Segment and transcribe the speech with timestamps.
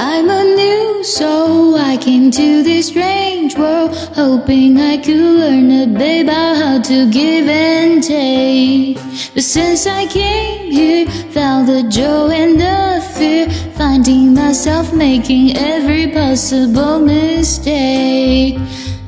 [0.00, 1.74] I'm a new soul.
[1.74, 7.10] I came to this strange world, hoping I could learn a bit about how to
[7.10, 8.96] give and take.
[9.34, 16.12] But since I came here, felt the joy and the fear, finding myself making every
[16.12, 18.56] possible mistake.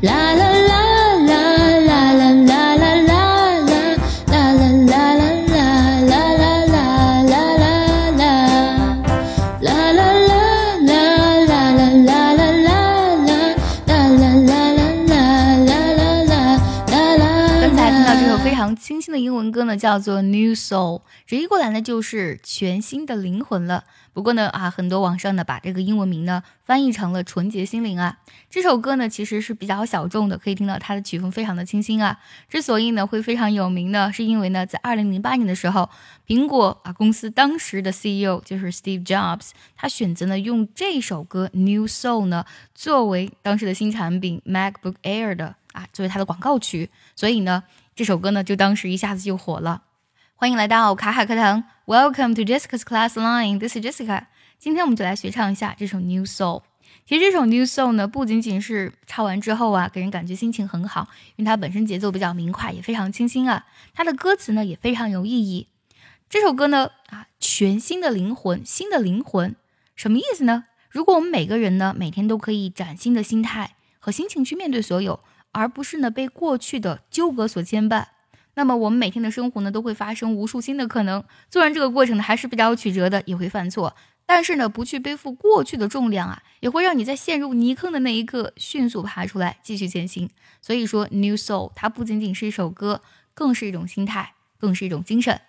[0.02, 0.79] La la la
[18.60, 23.84] 常清新的英文歌呢，叫做《New Soul》，直译过来呢就是全新的灵魂了。
[24.12, 28.18] 不过呢啊，很多网上呢把这个英文名呢翻译成了纯洁心灵啊。
[28.50, 32.18] 这首歌呢其实是比较小众的，可以听到它的曲风非常的清新啊。
[32.50, 35.88] 之所以呢会非常有名呢，是因为呢在二零零八年的时候，
[36.26, 47.62] 苹果啊公司当时的 CEO 就是 Steve Jobs，他选择呢用这首歌《New Soul》呢作为当时的新产品 MacBook Air 的啊作为它的广告曲，所以呢
[48.00, 49.82] 这首歌呢就当时一下子就火了。
[50.34, 53.58] 欢迎来到卡卡课堂，Welcome to Jessica's Class Line。
[53.58, 54.24] This is Jessica。
[54.58, 56.60] 今天我们就来学唱一下这首《New Soul》。
[57.04, 63.66] 其实这首《New Soul》呢，不仅仅是唱完之后啊，给人感觉心情很好，因为它本身节奏比较明快，也非常清新啊。
[63.92, 65.68] 它的歌词呢也非常有意义。
[66.30, 69.54] 这首歌呢啊，全新的灵魂，新的灵魂，
[69.94, 70.64] 什么意思呢？
[70.88, 75.20] 如果我们每个人呢，每天都可以崭新的心态和心情去面对所有，
[75.52, 78.06] 而不是呢被过去的纠葛所牵绊。
[78.54, 81.24] 那么我们每天的生活呢，都会发生无数新的可能。
[81.48, 83.94] 做完这个过程呢，还是比较曲折的，也会犯错。
[84.26, 90.30] 但是呢，不去背负过去的重量啊，也会让你在陷入泥坑的那一刻迅速爬出来，继续前行。
[90.60, 93.02] 所以说，New Soul 它不仅仅是一首歌，
[93.34, 95.40] 更是一种心态，更是一种精神。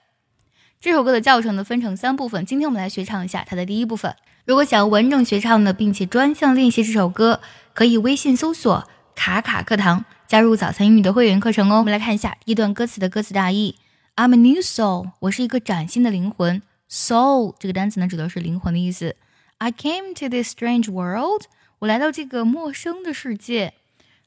[0.79, 2.43] 这首歌的教程呢，分成三部分。
[2.43, 4.15] 今天我们来学唱一下它的第一部分。
[4.45, 7.41] 如果想要完整学唱呢，并且专项练习这首歌，
[7.73, 8.87] 可以微信搜索
[9.21, 10.03] “卡卡课堂”。
[10.25, 11.77] 加入早餐英语的会员课程哦。
[11.77, 13.75] 我们来看一下第一段歌词的歌词大意
[14.15, 16.63] ：I'm a new soul，我是一个崭新的灵魂。
[16.89, 19.15] Soul 这个单词呢，指的是灵魂的意思。
[19.59, 21.43] I came to this strange world，
[21.77, 23.75] 我来到这个陌生的世界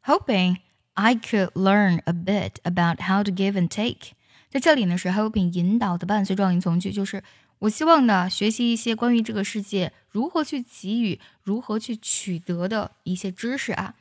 [0.04, 0.58] ，hoping
[0.92, 4.12] I could learn a bit about how to give and take。
[4.48, 7.24] 在这里呢，是 hoping 引导的伴随状语从句，就是
[7.58, 13.96] 我希望呢，学习一些关于这个世界如何去给予、如何去取得的一些知识啊。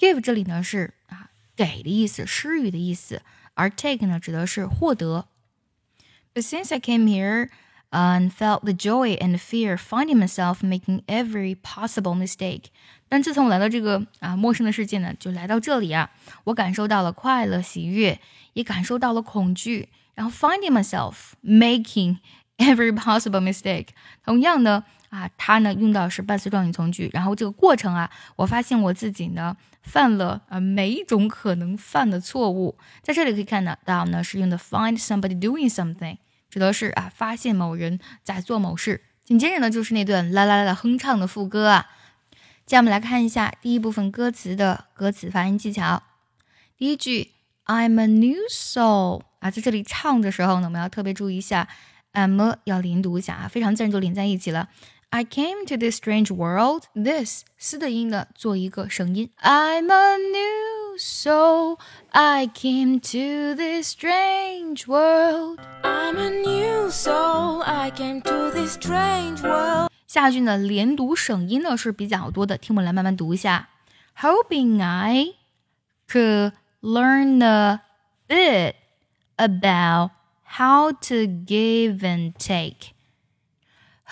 [0.00, 1.30] Give 这里呢是啊。
[1.56, 3.22] 给的意思，施予的意思，
[3.54, 5.26] 而 take 呢指的是获得。
[6.34, 7.48] But since I came here
[7.90, 12.64] and felt the joy and fear finding myself making every possible mistake，
[13.08, 16.10] 但自从我来到这个啊陌生的世界呢，就来到这里啊，
[16.44, 18.20] 我感受到了快乐、喜悦，
[18.52, 22.18] 也感受到了恐惧，然后 finding myself making
[22.58, 23.86] every possible mistake，
[24.22, 24.84] 同样呢。
[25.11, 36.17] 啊，它呢用到是伴随状语从句，然后这个过程啊，我发现我自己呢犯了啊每一种可能犯的错误，在这里可以看得到呢是用的 find somebody doing something，
[36.49, 39.03] 指的是啊发现某人在做某事。
[39.25, 41.89] 紧接着呢就是那段啦啦啦的哼唱的副歌啊。
[42.65, 46.03] 接下来我们来看一下第一部分歌词的歌词发音技巧。
[46.77, 47.31] 第一句
[47.65, 51.67] I'm a new soul 啊，在这里唱的时候呢，我们要特别注意一下
[52.13, 54.69] ，am 要连读一下啊，非常自然就连在一起了。
[55.13, 56.85] I came to this strange world.
[56.95, 59.29] This 嘶的音呢，做一个省音。
[59.41, 61.79] I'm a new soul.
[62.11, 65.59] I came to this strange world.
[65.83, 67.61] I'm a new soul.
[67.63, 69.89] I came to this strange world.
[70.07, 73.67] 下句呢，连读省音呢是比较多的，听我来慢慢读一下。
[74.21, 75.33] Hoping I
[76.07, 77.81] could learn a
[78.29, 78.75] bit
[79.35, 80.11] about
[80.57, 82.93] how to give and take.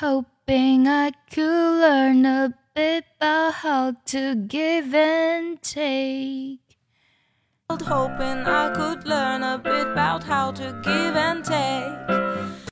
[0.01, 6.60] Hope hoping I could learn a bit about how to give and take.
[7.69, 12.64] Hoping I could learn a bit about how to give and take.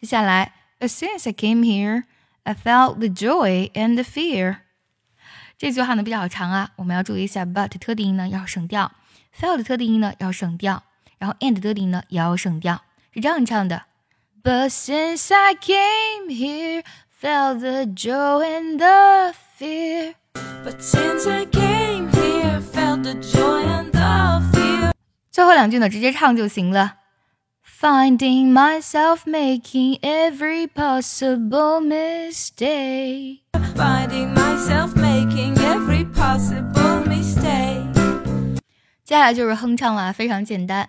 [0.00, 2.04] 接下来，As soon as I came here,
[2.44, 4.58] I felt the joy and the fear.
[5.58, 8.92] 这句话呢比较长啊，我们要注意一下，but 特定音呢要省掉，
[9.36, 10.82] felt 特定音呢要省掉，
[11.18, 13.82] 然后 and 特定音呢也要省掉，是这样唱的。
[14.42, 16.82] But since I came here,
[17.16, 20.14] felt the joy and the fear.
[20.64, 24.92] But since I came here, felt the joy and the fear.
[25.30, 26.98] 最后两句呢，直接唱就行了。
[27.80, 33.40] Finding myself making every possible mistake.
[33.74, 37.92] Finding myself making every possible mistake.
[39.04, 40.88] 接下来就是哼唱了，非常简单。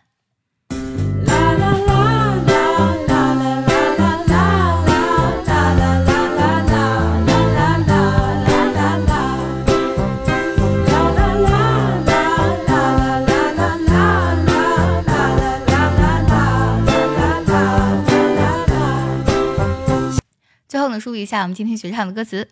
[21.00, 22.46] 梳理一下我们今天学唱的歌词。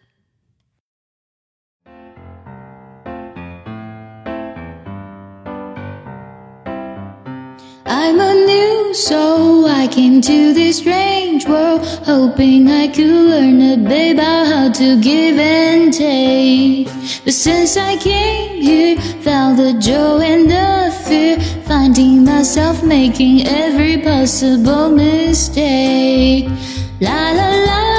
[7.87, 9.67] I'm a new soul.
[9.67, 14.97] I came to this strange world hoping I could learn a bit about how to
[15.01, 16.89] give and take.
[17.25, 23.99] But since I came here, felt the joy and the fear, finding myself making every
[23.99, 26.49] possible mistake.
[27.01, 27.98] La la la.